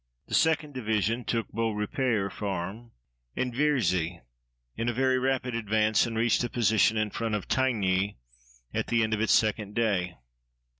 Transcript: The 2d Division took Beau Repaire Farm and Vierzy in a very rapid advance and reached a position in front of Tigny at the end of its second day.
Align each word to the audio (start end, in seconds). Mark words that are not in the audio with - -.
The 0.25 0.33
2d 0.33 0.73
Division 0.73 1.23
took 1.25 1.47
Beau 1.49 1.69
Repaire 1.73 2.31
Farm 2.31 2.89
and 3.37 3.53
Vierzy 3.53 4.21
in 4.75 4.89
a 4.89 4.93
very 4.93 5.19
rapid 5.19 5.53
advance 5.53 6.07
and 6.07 6.17
reached 6.17 6.43
a 6.43 6.49
position 6.49 6.97
in 6.97 7.11
front 7.11 7.35
of 7.35 7.47
Tigny 7.47 8.15
at 8.73 8.87
the 8.87 9.03
end 9.03 9.13
of 9.13 9.21
its 9.21 9.31
second 9.33 9.75
day. 9.75 10.17